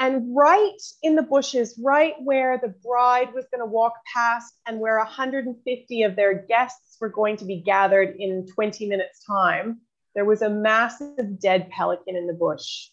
And 0.00 0.34
right 0.36 0.80
in 1.02 1.16
the 1.16 1.22
bushes, 1.22 1.78
right 1.82 2.14
where 2.22 2.58
the 2.58 2.72
bride 2.84 3.34
was 3.34 3.46
going 3.52 3.60
to 3.60 3.66
walk 3.66 3.94
past 4.14 4.54
and 4.66 4.78
where 4.78 4.96
150 4.98 6.02
of 6.02 6.14
their 6.14 6.34
guests 6.34 6.96
were 7.00 7.08
going 7.08 7.36
to 7.38 7.44
be 7.44 7.56
gathered 7.60 8.14
in 8.16 8.46
20 8.46 8.86
minutes' 8.86 9.24
time, 9.24 9.80
there 10.14 10.24
was 10.24 10.42
a 10.42 10.48
massive 10.50 11.40
dead 11.40 11.68
pelican 11.70 12.14
in 12.16 12.26
the 12.26 12.32
bush. 12.32 12.88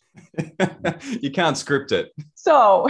you 1.22 1.30
can't 1.32 1.58
script 1.58 1.92
it. 1.92 2.12
So 2.34 2.88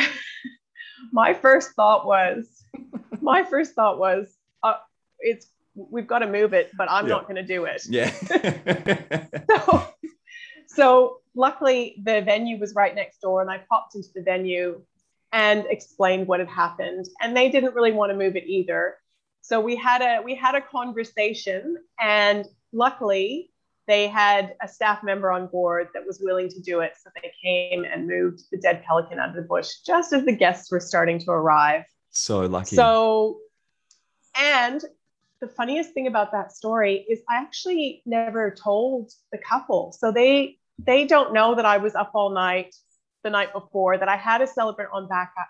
my 1.12 1.34
first 1.34 1.72
thought 1.75 2.05
was, 2.05 2.63
my 3.22 3.43
first 3.43 3.74
thought 3.75 4.00
was, 4.00 4.34
uh, 4.63 4.75
it's 5.19 5.48
we've 5.75 6.07
got 6.07 6.19
to 6.19 6.27
move 6.27 6.53
it, 6.53 6.72
but 6.77 6.89
I'm 6.89 7.05
Yeah. 7.07 7.15
not 7.15 7.24
going 7.24 7.36
to 7.36 7.43
do 7.43 7.65
it. 7.65 7.84
Yeah. 7.89 8.12
So, 9.50 9.86
so 10.75 11.22
luckily 11.36 11.96
the 12.03 12.22
venue 12.22 12.60
was 12.60 12.75
right 12.75 12.94
next 12.94 13.20
door, 13.22 13.41
and 13.41 13.50
I 13.50 13.63
popped 13.70 13.96
into 13.96 14.10
the 14.13 14.22
venue 14.22 14.82
and 15.32 15.65
explained 15.70 16.27
what 16.27 16.39
had 16.39 16.50
happened, 16.50 17.08
and 17.22 17.36
they 17.36 17.50
didn't 17.50 17.74
really 17.74 17.91
want 17.91 18.12
to 18.12 18.17
move 18.17 18.36
it 18.36 18.46
either. 18.46 18.98
So 19.41 19.60
we 19.60 19.75
had 19.75 20.01
a 20.01 20.22
we 20.22 20.36
had 20.36 20.55
a 20.55 20.62
conversation, 20.62 21.77
and 22.00 22.46
luckily 22.74 23.51
they 23.88 24.08
had 24.08 24.55
a 24.62 24.67
staff 24.67 25.03
member 25.03 25.32
on 25.32 25.48
board 25.48 25.89
that 25.94 26.05
was 26.05 26.20
willing 26.22 26.50
to 26.50 26.60
do 26.60 26.79
it. 26.79 26.94
So 27.01 27.10
they 27.22 27.32
came 27.44 27.86
and 27.86 28.08
moved 28.08 28.44
the 28.51 28.58
dead 28.58 28.84
pelican 28.84 29.20
out 29.20 29.29
of 29.29 29.36
the 29.36 29.44
bush 29.44 29.70
just 29.86 30.12
as 30.13 30.25
the 30.25 30.36
guests 30.36 30.72
were 30.72 30.79
starting 30.79 31.20
to 31.20 31.32
arrive. 31.32 31.84
so 32.10 32.41
lucky. 32.41 32.75
So, 32.75 33.39
and 34.36 34.84
the 35.41 35.48
funniest 35.48 35.94
thing 35.94 36.08
about 36.08 36.32
that 36.32 36.51
story 36.51 37.05
is 37.10 37.22
I 37.29 37.36
actually 37.38 38.01
never 38.05 38.51
told 38.51 39.12
the 39.32 39.38
couple. 39.38 39.91
So 39.91 40.12
they 40.12 40.58
they 40.79 41.05
don't 41.05 41.34
know 41.34 41.55
that 41.55 41.65
I 41.65 41.77
was 41.77 41.96
up 41.96 42.12
all 42.13 42.29
night 42.29 42.75
the 43.24 43.29
night 43.29 43.53
before 43.53 43.98
that 43.98 44.08
I 44.08 44.15
had 44.15 44.41
a 44.41 44.48
celebrant 44.48 44.91
on 44.94 45.08
backup 45.08 45.50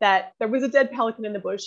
that 0.00 0.32
there 0.38 0.48
was 0.48 0.62
a 0.62 0.68
dead 0.68 0.92
pelican 0.92 1.24
in 1.24 1.32
the 1.32 1.38
bush. 1.38 1.64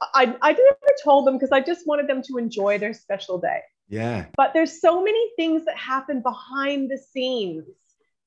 I, 0.00 0.36
I 0.40 0.52
never 0.52 0.78
told 1.02 1.26
them 1.26 1.34
because 1.34 1.52
I 1.52 1.60
just 1.60 1.86
wanted 1.86 2.08
them 2.08 2.22
to 2.22 2.38
enjoy 2.38 2.78
their 2.78 2.94
special 2.94 3.38
day. 3.38 3.60
Yeah. 3.88 4.26
But 4.36 4.52
there's 4.54 4.80
so 4.80 5.02
many 5.02 5.30
things 5.36 5.64
that 5.64 5.76
happen 5.76 6.22
behind 6.22 6.90
the 6.90 6.98
scenes 6.98 7.64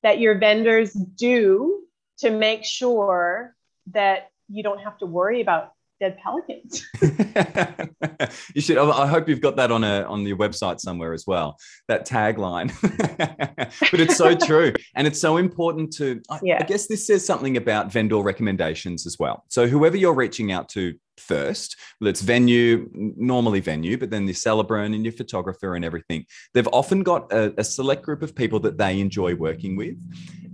that 0.02 0.20
your 0.20 0.36
vendors 0.36 0.92
do 0.92 1.82
to 2.18 2.30
make 2.30 2.64
sure 2.64 3.56
that 3.92 4.30
you 4.48 4.62
don't 4.62 4.80
have 4.80 4.98
to 4.98 5.06
worry 5.06 5.40
about 5.40 5.72
dead 6.02 6.18
pelicans. 6.18 6.84
you 8.54 8.60
should. 8.60 8.76
I 8.76 9.06
hope 9.06 9.28
you've 9.28 9.40
got 9.40 9.56
that 9.56 9.70
on 9.70 9.84
a 9.84 10.02
on 10.02 10.26
your 10.26 10.36
website 10.36 10.80
somewhere 10.80 11.12
as 11.12 11.26
well. 11.26 11.58
That 11.88 12.06
tagline. 12.06 12.72
but 13.90 14.00
it's 14.00 14.16
so 14.16 14.34
true, 14.34 14.72
and 14.96 15.06
it's 15.06 15.20
so 15.20 15.36
important 15.36 15.92
to. 15.94 16.20
I, 16.28 16.40
yeah. 16.42 16.58
I 16.60 16.64
guess 16.64 16.88
this 16.88 17.06
says 17.06 17.24
something 17.24 17.56
about 17.56 17.92
vendor 17.92 18.18
recommendations 18.18 19.06
as 19.06 19.16
well. 19.18 19.44
So 19.48 19.66
whoever 19.66 19.96
you're 19.96 20.14
reaching 20.14 20.50
out 20.50 20.68
to 20.70 20.94
first. 21.18 21.76
Let's 22.00 22.20
venue, 22.20 22.88
normally 22.94 23.60
venue, 23.60 23.98
but 23.98 24.10
then 24.10 24.26
the 24.26 24.32
celebrant 24.32 24.94
and 24.94 25.04
your 25.04 25.12
photographer 25.12 25.76
and 25.76 25.84
everything. 25.84 26.24
They've 26.54 26.68
often 26.72 27.02
got 27.02 27.30
a, 27.32 27.52
a, 27.58 27.64
select 27.64 28.02
group 28.02 28.22
of 28.22 28.34
people 28.34 28.58
that 28.60 28.78
they 28.78 28.98
enjoy 28.98 29.34
working 29.34 29.76
with. 29.76 29.94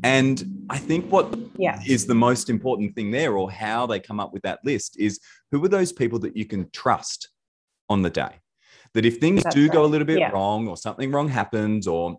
And 0.04 0.66
I 0.70 0.78
think 0.78 1.10
what 1.10 1.34
yeah. 1.56 1.80
is 1.86 2.06
the 2.06 2.14
most 2.14 2.50
important 2.50 2.94
thing 2.94 3.10
there, 3.10 3.36
or 3.36 3.50
how 3.50 3.86
they 3.86 4.00
come 4.00 4.20
up 4.20 4.32
with 4.32 4.42
that 4.42 4.60
list, 4.64 4.98
is 4.98 5.20
who 5.50 5.64
are 5.64 5.68
those 5.68 5.92
people 5.92 6.18
that 6.20 6.36
you 6.36 6.44
can 6.44 6.70
trust 6.70 7.28
on 7.88 8.02
the 8.02 8.10
day? 8.10 8.40
That 8.94 9.04
if 9.04 9.18
things 9.18 9.42
That's 9.42 9.54
do 9.54 9.64
right. 9.64 9.72
go 9.72 9.84
a 9.84 9.86
little 9.86 10.06
bit 10.06 10.18
yeah. 10.18 10.30
wrong, 10.30 10.68
or 10.68 10.76
something 10.76 11.10
wrong 11.10 11.28
happens, 11.28 11.86
or 11.86 12.18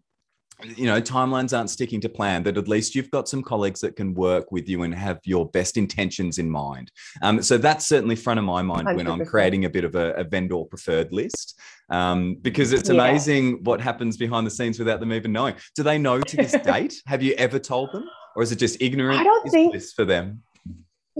you 0.75 0.85
know 0.85 1.01
timelines 1.01 1.57
aren't 1.57 1.69
sticking 1.69 2.01
to 2.01 2.09
plan 2.09 2.43
that 2.43 2.57
at 2.57 2.67
least 2.67 2.95
you've 2.95 3.11
got 3.11 3.29
some 3.29 3.41
colleagues 3.41 3.79
that 3.79 3.95
can 3.95 4.13
work 4.13 4.51
with 4.51 4.67
you 4.67 4.83
and 4.83 4.93
have 4.93 5.19
your 5.23 5.47
best 5.49 5.77
intentions 5.77 6.37
in 6.37 6.49
mind. 6.49 6.91
Um, 7.21 7.41
so 7.41 7.57
that's 7.57 7.85
certainly 7.85 8.15
front 8.15 8.39
of 8.39 8.45
my 8.45 8.61
mind 8.61 8.87
100%. 8.87 8.95
when 8.95 9.07
i'm 9.07 9.25
creating 9.25 9.65
a 9.65 9.69
bit 9.69 9.83
of 9.83 9.95
a, 9.95 10.13
a 10.13 10.23
vendor 10.23 10.63
preferred 10.65 11.11
list 11.13 11.59
um, 11.89 12.35
because 12.41 12.73
it's 12.73 12.89
amazing 12.89 13.49
yeah. 13.49 13.57
what 13.63 13.81
happens 13.81 14.17
behind 14.17 14.45
the 14.45 14.51
scenes 14.51 14.79
without 14.79 14.99
them 14.99 15.13
even 15.13 15.31
knowing. 15.31 15.55
Do 15.75 15.83
they 15.83 15.97
know 15.97 16.21
to 16.21 16.35
this 16.35 16.51
date? 16.63 17.01
Have 17.05 17.23
you 17.23 17.33
ever 17.33 17.59
told 17.59 17.91
them? 17.91 18.05
Or 18.35 18.43
is 18.43 18.51
it 18.51 18.57
just 18.57 18.81
ignorant? 18.81 19.19
I 19.19 19.23
don't 19.23 19.49
think, 19.49 19.81
for 19.95 20.05
them 20.05 20.43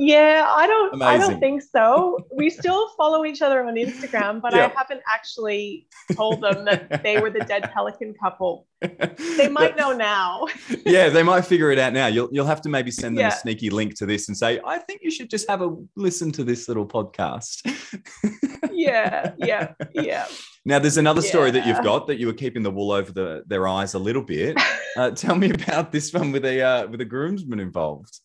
yeah, 0.02 0.46
I 0.48 0.66
don't 0.66 0.94
Amazing. 0.94 1.08
I 1.08 1.18
don't 1.18 1.40
think 1.42 1.62
so. 1.62 2.26
We 2.34 2.50
still 2.50 2.88
follow 2.98 3.26
each 3.26 3.42
other 3.42 3.66
on 3.66 3.76
Instagram, 3.76 4.42
but 4.42 4.54
I 4.54 4.70
haven't 4.70 5.02
actually 5.06 5.88
told 6.14 6.40
them 6.40 6.64
that 6.64 7.04
they 7.04 7.20
were 7.20 7.30
the 7.30 7.42
dead 7.42 7.70
pelican 7.74 8.14
couple. 8.14 8.66
They 8.80 9.50
might 9.52 9.76
know 9.76 9.92
now. 9.92 10.48
yeah, 10.86 11.10
they 11.10 11.22
might 11.22 11.42
figure 11.42 11.70
it 11.72 11.80
out 11.80 11.92
now. 11.92 12.08
You'll 12.08 12.30
you'll 12.32 12.46
have 12.46 12.62
to 12.62 12.70
maybe 12.70 12.92
send 12.92 13.18
them 13.18 13.24
yeah. 13.24 13.28
a 13.28 13.40
sneaky 13.40 13.70
link 13.70 13.96
to 13.96 14.06
this 14.06 14.30
and 14.30 14.38
say, 14.38 14.62
I 14.66 14.78
think 14.80 15.02
you 15.04 15.12
should 15.12 15.30
just 15.30 15.50
have 15.50 15.62
a 15.62 15.76
listen 15.98 16.32
to 16.32 16.46
this 16.46 16.70
little 16.70 16.88
podcast. 16.88 17.60
yeah, 18.72 19.34
yeah, 19.38 19.74
yeah. 19.94 20.28
Now, 20.64 20.80
there's 20.80 20.98
another 20.98 21.22
story 21.22 21.48
yeah. 21.48 21.52
that 21.54 21.68
you've 21.68 21.84
got 21.84 22.08
that 22.08 22.20
you 22.20 22.28
were 22.28 22.34
keeping 22.34 22.64
the 22.64 22.72
wool 22.72 22.92
over 22.92 23.12
the, 23.12 23.44
their 23.48 23.68
eyes 23.68 23.96
a 23.96 24.00
little 24.00 24.24
bit. 24.24 24.58
Uh, 24.96 25.12
tell 25.12 25.36
me 25.36 25.50
about 25.50 25.92
this 25.92 26.14
one 26.14 26.32
with 26.32 26.46
a 26.46 26.62
uh, 26.62 26.88
with 26.88 27.02
a 27.02 27.06
groomsman 27.06 27.60
involved. 27.60 28.20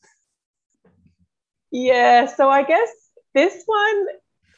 Yeah, 1.77 2.27
so 2.27 2.49
I 2.49 2.63
guess 2.63 2.89
this 3.35 3.65
one 3.67 4.07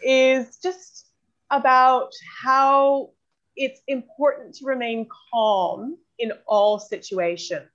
is 0.05 0.59
just 0.59 1.07
about 1.51 2.11
how 2.45 3.13
it's 3.57 3.81
important 3.89 4.55
to 4.57 4.67
remain 4.67 5.09
calm 5.33 5.97
in 6.19 6.35
all 6.47 6.79
situations. 6.79 7.71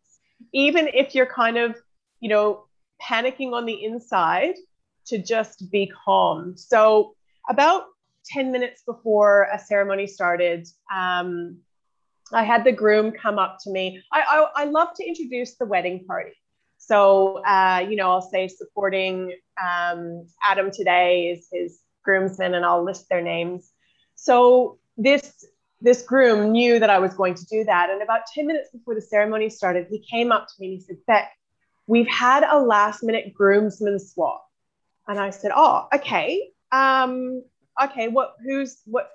Even 0.53 0.89
if 0.93 1.15
you're 1.15 1.25
kind 1.25 1.57
of, 1.57 1.75
you 2.19 2.29
know, 2.29 2.65
panicking 3.01 3.53
on 3.53 3.65
the 3.65 3.83
inside, 3.83 4.53
to 5.07 5.17
just 5.17 5.71
be 5.71 5.91
calm. 6.05 6.55
So, 6.55 7.15
about 7.49 7.85
10 8.27 8.51
minutes 8.51 8.83
before 8.85 9.47
a 9.51 9.57
ceremony 9.57 10.05
started, 10.05 10.67
um, 10.93 11.57
I 12.31 12.43
had 12.43 12.63
the 12.63 12.71
groom 12.71 13.11
come 13.11 13.39
up 13.39 13.57
to 13.63 13.71
me. 13.71 14.03
I, 14.13 14.21
I, 14.21 14.61
I 14.61 14.65
love 14.65 14.89
to 14.97 15.03
introduce 15.03 15.55
the 15.55 15.65
wedding 15.65 16.05
party. 16.05 16.33
So, 16.83 17.37
uh, 17.45 17.85
you 17.87 17.95
know, 17.95 18.09
I'll 18.09 18.27
say 18.27 18.47
supporting 18.47 19.33
um, 19.63 20.25
Adam 20.43 20.71
today 20.71 21.27
is 21.27 21.47
his 21.53 21.79
groomsmen, 22.03 22.55
and 22.55 22.65
I'll 22.65 22.83
list 22.83 23.07
their 23.07 23.21
names. 23.21 23.71
So 24.15 24.79
this 24.97 25.45
this 25.79 26.01
groom 26.01 26.51
knew 26.51 26.79
that 26.79 26.89
I 26.89 26.97
was 26.97 27.13
going 27.13 27.35
to 27.35 27.45
do 27.45 27.63
that, 27.65 27.91
and 27.91 28.01
about 28.01 28.21
ten 28.33 28.47
minutes 28.47 28.71
before 28.71 28.95
the 28.95 29.01
ceremony 29.01 29.49
started, 29.51 29.87
he 29.91 29.99
came 29.99 30.31
up 30.31 30.47
to 30.47 30.53
me 30.59 30.67
and 30.67 30.73
he 30.73 30.81
said, 30.81 30.97
"Beck, 31.05 31.31
we've 31.85 32.07
had 32.07 32.43
a 32.43 32.59
last 32.59 33.03
minute 33.03 33.31
groomsman 33.31 33.99
swap," 33.99 34.43
and 35.07 35.19
I 35.19 35.29
said, 35.29 35.51
"Oh, 35.55 35.87
okay, 35.93 36.49
um, 36.71 37.43
okay. 37.81 38.07
What? 38.07 38.33
Who's 38.43 38.81
what? 38.85 39.11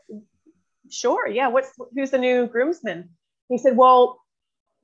Sure, 0.89 1.27
yeah. 1.27 1.49
What's 1.49 1.73
who's 1.97 2.13
the 2.13 2.19
new 2.19 2.47
groomsman?" 2.47 3.11
He 3.49 3.59
said, 3.59 3.77
"Well." 3.77 4.21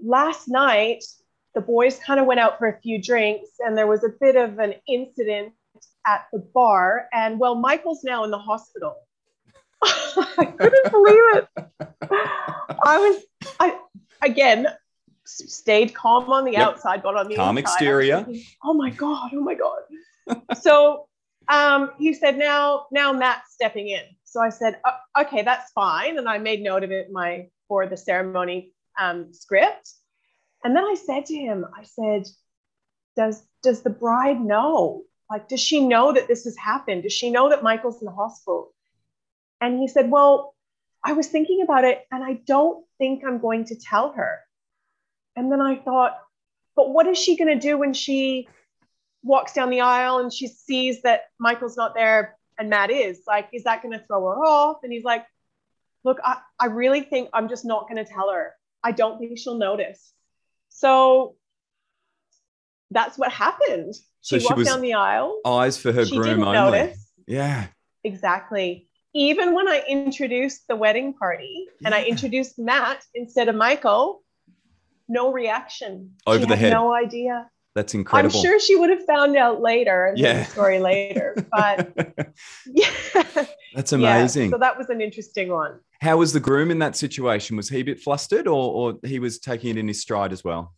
Last 0.04 0.48
night, 0.48 1.04
the 1.54 1.60
boys 1.60 1.98
kind 1.98 2.18
of 2.18 2.26
went 2.26 2.40
out 2.40 2.58
for 2.58 2.68
a 2.68 2.80
few 2.80 3.00
drinks 3.00 3.50
and 3.60 3.76
there 3.76 3.86
was 3.86 4.04
a 4.04 4.08
bit 4.20 4.36
of 4.36 4.58
an 4.58 4.74
incident 4.88 5.52
at 6.06 6.26
the 6.32 6.38
bar. 6.38 7.08
And 7.12 7.38
well, 7.38 7.54
Michael's 7.54 8.04
now 8.04 8.24
in 8.24 8.30
the 8.30 8.38
hospital. 8.38 8.96
I 9.82 10.52
couldn't 10.58 10.90
believe 10.90 11.22
it. 11.34 11.48
I 12.84 12.98
was, 12.98 13.22
I 13.58 13.78
again 14.22 14.66
stayed 15.24 15.94
calm 15.94 16.30
on 16.30 16.44
the 16.44 16.52
yep. 16.52 16.68
outside, 16.68 17.02
but 17.02 17.16
on 17.16 17.28
the 17.28 17.36
calm 17.36 17.58
inside, 17.58 17.72
exterior. 17.72 18.24
Thinking, 18.24 18.42
oh 18.64 18.74
my 18.74 18.90
god! 18.90 19.30
Oh 19.34 19.40
my 19.40 19.54
god! 19.54 20.42
so 20.60 21.08
um, 21.48 21.90
he 21.98 22.12
said, 22.12 22.38
"Now, 22.38 22.86
now 22.92 23.12
Matt's 23.12 23.52
stepping 23.52 23.88
in." 23.88 24.02
So 24.24 24.40
I 24.40 24.50
said, 24.50 24.80
"Okay, 25.18 25.42
that's 25.42 25.72
fine," 25.72 26.18
and 26.18 26.28
I 26.28 26.38
made 26.38 26.62
note 26.62 26.84
of 26.84 26.90
it 26.90 27.08
in 27.08 27.12
my 27.12 27.48
for 27.68 27.86
the 27.86 27.96
ceremony 27.96 28.72
um, 29.00 29.32
script. 29.32 29.92
And 30.64 30.76
then 30.76 30.84
I 30.84 30.94
said 30.94 31.26
to 31.26 31.34
him, 31.34 31.66
I 31.76 31.84
said, 31.84 32.26
does, 33.16 33.42
does 33.62 33.82
the 33.82 33.90
bride 33.90 34.40
know? 34.40 35.02
Like, 35.30 35.48
does 35.48 35.60
she 35.60 35.86
know 35.86 36.12
that 36.12 36.28
this 36.28 36.44
has 36.44 36.56
happened? 36.56 37.04
Does 37.04 37.12
she 37.12 37.30
know 37.30 37.48
that 37.50 37.62
Michael's 37.62 38.00
in 38.00 38.06
the 38.06 38.12
hospital? 38.12 38.72
And 39.62 39.78
he 39.78 39.88
said, 39.88 40.10
Well, 40.10 40.54
I 41.04 41.12
was 41.14 41.28
thinking 41.28 41.62
about 41.62 41.84
it 41.84 42.04
and 42.10 42.22
I 42.22 42.34
don't 42.46 42.84
think 42.98 43.22
I'm 43.24 43.38
going 43.38 43.64
to 43.66 43.76
tell 43.76 44.12
her. 44.12 44.40
And 45.36 45.50
then 45.50 45.60
I 45.60 45.76
thought, 45.76 46.18
But 46.76 46.90
what 46.90 47.06
is 47.06 47.16
she 47.16 47.36
going 47.36 47.58
to 47.58 47.58
do 47.58 47.78
when 47.78 47.94
she 47.94 48.48
walks 49.22 49.52
down 49.54 49.70
the 49.70 49.80
aisle 49.80 50.18
and 50.18 50.32
she 50.32 50.48
sees 50.48 51.02
that 51.02 51.30
Michael's 51.38 51.76
not 51.76 51.94
there 51.94 52.36
and 52.58 52.68
Matt 52.68 52.90
is? 52.90 53.22
Like, 53.26 53.48
is 53.52 53.64
that 53.64 53.82
going 53.82 53.98
to 53.98 54.04
throw 54.04 54.20
her 54.26 54.44
off? 54.44 54.78
And 54.82 54.92
he's 54.92 55.04
like, 55.04 55.24
Look, 56.04 56.18
I, 56.24 56.38
I 56.58 56.66
really 56.66 57.02
think 57.02 57.30
I'm 57.32 57.48
just 57.48 57.64
not 57.64 57.88
going 57.88 58.04
to 58.04 58.10
tell 58.12 58.30
her. 58.30 58.54
I 58.82 58.90
don't 58.90 59.18
think 59.18 59.38
she'll 59.38 59.54
notice. 59.54 60.12
So 60.74 61.36
that's 62.90 63.18
what 63.18 63.30
happened. 63.30 63.94
So 64.20 64.38
she, 64.38 64.40
she 64.40 64.46
walked 64.52 64.64
down 64.64 64.80
the 64.80 64.94
aisle. 64.94 65.40
Eyes 65.44 65.78
for 65.78 65.92
her 65.92 66.04
she 66.04 66.16
groom 66.16 66.40
didn't 66.40 66.44
only. 66.44 66.78
Notice. 66.78 67.10
Yeah. 67.26 67.66
Exactly. 68.04 68.88
Even 69.14 69.54
when 69.54 69.68
I 69.68 69.82
introduced 69.88 70.66
the 70.68 70.76
wedding 70.76 71.14
party 71.14 71.66
yeah. 71.80 71.88
and 71.88 71.94
I 71.94 72.04
introduced 72.04 72.58
Matt 72.58 73.04
instead 73.14 73.48
of 73.48 73.54
Michael, 73.54 74.22
no 75.08 75.32
reaction. 75.32 76.12
Over 76.26 76.40
she 76.40 76.46
the 76.46 76.56
head. 76.56 76.72
No 76.72 76.94
idea. 76.94 77.48
That's 77.74 77.94
incredible. 77.94 78.36
I'm 78.36 78.42
sure 78.42 78.60
she 78.60 78.76
would 78.76 78.90
have 78.90 79.04
found 79.06 79.36
out 79.36 79.62
later 79.62 80.12
yeah. 80.16 80.44
story 80.44 80.78
later. 80.78 81.34
But 81.50 81.92
yeah. 82.66 82.90
That's 83.74 83.92
amazing. 83.92 84.44
Yeah, 84.44 84.50
so 84.50 84.58
that 84.58 84.76
was 84.76 84.88
an 84.90 85.00
interesting 85.00 85.50
one. 85.50 85.80
How 86.02 86.16
was 86.16 86.32
the 86.32 86.40
groom 86.40 86.72
in 86.72 86.80
that 86.80 86.96
situation? 86.96 87.56
Was 87.56 87.68
he 87.68 87.78
a 87.78 87.82
bit 87.84 88.00
flustered 88.00 88.48
or, 88.48 88.72
or 88.92 88.98
he 89.04 89.20
was 89.20 89.38
taking 89.38 89.70
it 89.70 89.78
in 89.78 89.86
his 89.86 90.00
stride 90.00 90.32
as 90.32 90.42
well? 90.42 90.74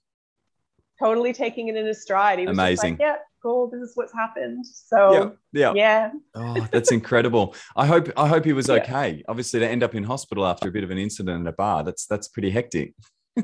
Totally 1.03 1.33
taking 1.33 1.69
it 1.69 1.77
in 1.77 1.87
his 1.87 2.03
stride. 2.03 2.41
He 2.41 2.47
was 2.47 2.53
amazing. 2.53 2.95
Like, 2.95 3.01
yeah, 3.01 3.17
cool. 3.43 3.71
This 3.71 3.81
is 3.81 3.93
what's 3.95 4.13
happened. 4.13 4.67
So 4.67 5.35
yeah, 5.55 5.73
yeah. 5.73 5.73
yeah. 5.75 6.11
oh, 6.35 6.69
that's 6.71 6.93
incredible. 6.93 7.55
I 7.75 7.87
hope 7.87 8.11
I 8.19 8.29
hope 8.29 8.45
he 8.45 8.53
was 8.53 8.69
okay. 8.69 9.11
Yeah. 9.17 9.23
Obviously, 9.27 9.61
to 9.61 9.67
end 9.67 9.83
up 9.83 9.95
in 9.95 10.05
hospital 10.05 10.45
after 10.45 10.69
a 10.69 10.71
bit 10.71 10.85
of 10.85 10.91
an 10.91 10.99
incident 10.99 11.41
in 11.41 11.47
a 11.47 11.53
bar, 11.53 11.85
that's 11.85 12.05
that's 12.05 12.29
pretty 12.29 12.51
hectic. 12.51 12.93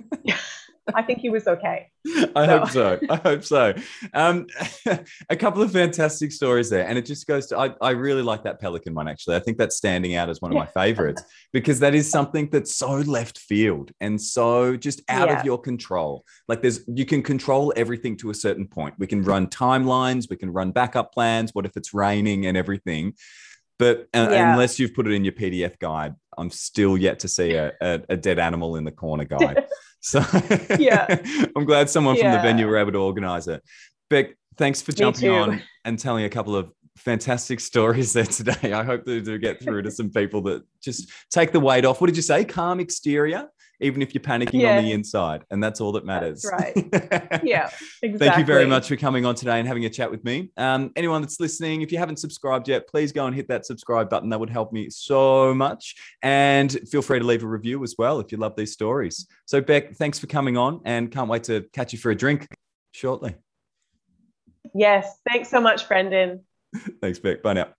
I 0.94 1.02
think 1.02 1.20
he 1.20 1.30
was 1.30 1.46
okay. 1.46 1.88
I 2.34 2.46
so. 2.46 2.58
hope 2.58 2.70
so. 2.70 3.00
I 3.10 3.16
hope 3.16 3.44
so. 3.44 3.74
Um, 4.14 4.46
a 5.30 5.36
couple 5.36 5.62
of 5.62 5.72
fantastic 5.72 6.32
stories 6.32 6.70
there. 6.70 6.86
And 6.86 6.96
it 6.96 7.06
just 7.06 7.26
goes 7.26 7.46
to, 7.48 7.58
I, 7.58 7.74
I 7.80 7.90
really 7.90 8.22
like 8.22 8.44
that 8.44 8.60
Pelican 8.60 8.94
one, 8.94 9.08
actually. 9.08 9.36
I 9.36 9.40
think 9.40 9.58
that's 9.58 9.76
standing 9.76 10.14
out 10.14 10.28
as 10.28 10.40
one 10.40 10.50
of 10.50 10.56
my 10.56 10.66
favorites 10.66 11.22
because 11.52 11.80
that 11.80 11.94
is 11.94 12.10
something 12.10 12.48
that's 12.50 12.74
so 12.74 12.92
left 12.92 13.38
field 13.38 13.92
and 14.00 14.20
so 14.20 14.76
just 14.76 15.02
out 15.08 15.28
yeah. 15.28 15.38
of 15.38 15.44
your 15.44 15.58
control. 15.58 16.24
Like 16.48 16.62
there's, 16.62 16.80
you 16.88 17.04
can 17.04 17.22
control 17.22 17.72
everything 17.76 18.16
to 18.18 18.30
a 18.30 18.34
certain 18.34 18.66
point. 18.66 18.94
We 18.98 19.06
can 19.06 19.22
run 19.22 19.48
timelines, 19.48 20.28
we 20.30 20.36
can 20.36 20.50
run 20.50 20.72
backup 20.72 21.12
plans. 21.12 21.54
What 21.54 21.66
if 21.66 21.76
it's 21.76 21.92
raining 21.92 22.46
and 22.46 22.56
everything? 22.56 23.14
But 23.78 24.08
uh, 24.12 24.28
yeah. 24.30 24.52
unless 24.52 24.78
you've 24.78 24.92
put 24.92 25.06
it 25.06 25.12
in 25.12 25.24
your 25.24 25.32
PDF 25.32 25.78
guide, 25.78 26.14
I'm 26.36 26.50
still 26.50 26.98
yet 26.98 27.20
to 27.20 27.28
see 27.28 27.54
a, 27.54 27.72
a, 27.80 28.00
a 28.10 28.16
dead 28.16 28.38
animal 28.38 28.76
in 28.76 28.84
the 28.84 28.90
corner 28.90 29.24
guide. 29.24 29.64
So 30.00 30.24
yeah, 30.78 31.06
I'm 31.56 31.64
glad 31.64 31.90
someone 31.90 32.16
from 32.16 32.32
the 32.32 32.40
venue 32.40 32.66
were 32.66 32.78
able 32.78 32.92
to 32.92 32.98
organize 32.98 33.48
it. 33.48 33.62
Beck, 34.08 34.36
thanks 34.56 34.82
for 34.82 34.92
jumping 34.92 35.30
on 35.30 35.62
and 35.84 35.98
telling 35.98 36.24
a 36.24 36.30
couple 36.30 36.56
of 36.56 36.72
fantastic 36.96 37.60
stories 37.70 38.12
there 38.12 38.24
today. 38.24 38.72
I 38.72 38.82
hope 38.82 39.04
they 39.04 39.20
do 39.20 39.38
get 39.38 39.62
through 39.62 39.82
to 39.82 39.90
some 39.90 40.10
people 40.10 40.42
that 40.42 40.64
just 40.82 41.10
take 41.30 41.52
the 41.52 41.60
weight 41.60 41.84
off. 41.84 42.00
What 42.00 42.08
did 42.08 42.16
you 42.16 42.22
say? 42.22 42.44
Calm 42.44 42.80
exterior, 42.80 43.48
even 43.80 44.02
if 44.02 44.14
you're 44.14 44.22
panicking 44.22 44.68
on 44.68 44.84
the 44.84 44.92
inside. 44.92 45.44
And 45.50 45.62
that's 45.62 45.80
all 45.80 45.92
that 45.92 46.04
matters. 46.04 46.46
right. 46.50 46.72
yeah, 47.42 47.70
exactly. 48.02 48.18
Thank 48.18 48.38
you 48.38 48.44
very 48.44 48.66
much 48.66 48.88
for 48.88 48.96
coming 48.96 49.24
on 49.24 49.34
today 49.34 49.58
and 49.58 49.66
having 49.66 49.84
a 49.84 49.90
chat 49.90 50.10
with 50.10 50.24
me. 50.24 50.50
Um, 50.56 50.92
anyone 50.96 51.22
that's 51.22 51.40
listening, 51.40 51.82
if 51.82 51.92
you 51.92 51.98
haven't 51.98 52.18
subscribed 52.18 52.68
yet, 52.68 52.88
please 52.88 53.12
go 53.12 53.26
and 53.26 53.34
hit 53.34 53.48
that 53.48 53.66
subscribe 53.66 54.10
button. 54.10 54.28
That 54.30 54.40
would 54.40 54.50
help 54.50 54.72
me 54.72 54.90
so 54.90 55.54
much. 55.54 55.96
And 56.22 56.72
feel 56.88 57.02
free 57.02 57.18
to 57.18 57.24
leave 57.24 57.42
a 57.42 57.48
review 57.48 57.82
as 57.82 57.94
well 57.98 58.20
if 58.20 58.32
you 58.32 58.38
love 58.38 58.56
these 58.56 58.72
stories. 58.72 59.26
So, 59.46 59.60
Beck, 59.60 59.94
thanks 59.96 60.18
for 60.18 60.26
coming 60.26 60.56
on 60.56 60.80
and 60.84 61.10
can't 61.10 61.28
wait 61.28 61.44
to 61.44 61.64
catch 61.72 61.92
you 61.92 61.98
for 61.98 62.10
a 62.10 62.16
drink 62.16 62.46
shortly. 62.92 63.34
Yes, 64.74 65.18
thanks 65.28 65.48
so 65.48 65.60
much, 65.60 65.88
Brendan. 65.88 66.44
Thanks, 67.00 67.18
Beck. 67.18 67.42
Bye 67.42 67.54
now. 67.54 67.74